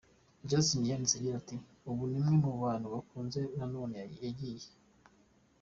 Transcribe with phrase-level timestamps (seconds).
[0.49, 1.55] Justin yanditse agira ati:
[1.89, 3.39] «Uyu ni umwe mu bantu nakunze
[3.73, 4.67] none yagiye.